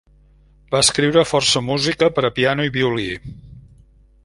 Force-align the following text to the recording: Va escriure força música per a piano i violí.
Va 0.75 0.79
escriure 0.85 1.23
força 1.33 1.63
música 1.67 2.09
per 2.17 2.25
a 2.29 2.33
piano 2.41 2.67
i 2.71 2.75
violí. 2.79 3.09